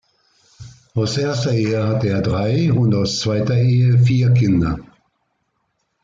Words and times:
Aus 0.95 1.15
erster 1.19 1.51
Ehe 1.53 1.87
hatte 1.87 2.09
er 2.09 2.23
drei 2.23 2.73
und 2.73 2.95
aus 2.95 3.19
zweiter 3.19 3.55
Ehe 3.55 3.99
vier 3.99 4.31
Kinder. 4.33 4.79